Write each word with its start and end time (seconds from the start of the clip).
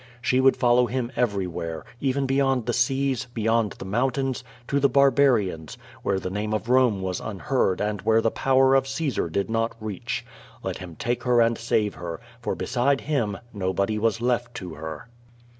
She 0.19 0.39
would 0.39 0.57
follow 0.57 0.87
him 0.87 1.11
everywhere, 1.15 1.85
even 1.99 2.23
y6 2.23 2.25
Q^O 2.25 2.25
VADI8. 2.25 2.27
beyond 2.35 2.65
the 2.65 2.73
seas, 2.73 3.27
beyond 3.35 3.71
the 3.73 3.85
mountains, 3.85 4.43
to 4.67 4.79
the 4.79 4.89
barbarians, 4.89 5.77
where 6.01 6.19
the 6.19 6.31
name 6.31 6.55
of 6.55 6.65
Home 6.65 7.03
was 7.03 7.19
unheard 7.19 7.79
and 7.79 8.01
where 8.01 8.19
the 8.19 8.31
power 8.31 8.73
of 8.73 8.87
Caesar 8.87 9.29
did 9.29 9.47
not 9.47 9.75
reach. 9.79 10.25
Let 10.63 10.79
him 10.79 10.95
take 10.95 11.21
her 11.21 11.39
and 11.39 11.55
save 11.55 11.93
her, 11.93 12.19
for 12.41 12.55
beside 12.55 13.01
him 13.01 13.37
nobody 13.53 13.99
was 13.99 14.21
left 14.21 14.55
to 14.55 14.73
her. 14.73 15.07